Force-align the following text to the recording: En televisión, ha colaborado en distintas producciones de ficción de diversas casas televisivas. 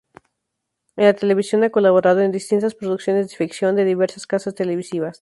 En 0.97 1.15
televisión, 1.15 1.63
ha 1.63 1.69
colaborado 1.69 2.21
en 2.21 2.31
distintas 2.31 2.73
producciones 2.73 3.29
de 3.29 3.35
ficción 3.37 3.75
de 3.75 3.85
diversas 3.85 4.25
casas 4.25 4.55
televisivas. 4.55 5.09